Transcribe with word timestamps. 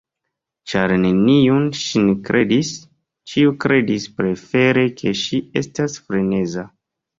Ĉar 0.71 0.93
neniu 1.01 1.57
ŝin 1.79 2.09
kredis, 2.29 2.71
ĉiu 3.33 3.53
kredis 3.67 4.09
prefere 4.17 4.89
ke 5.03 5.15
ŝi 5.27 5.43
estas 5.65 6.03
freneza. 6.09 6.69